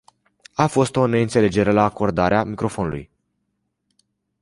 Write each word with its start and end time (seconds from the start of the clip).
A 0.53 0.67
fost 0.67 0.95
o 0.95 1.05
neînțelegere 1.05 1.71
la 1.71 1.83
acordarea 1.83 2.43
microfonului. 2.43 3.09